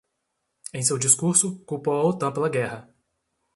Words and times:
Em 0.73 0.81
seu 0.81 0.97
discurso, 0.97 1.59
culpou 1.63 1.93
a 1.93 2.01
Otan 2.03 2.31
pela 2.33 2.49
guerra 2.49 2.89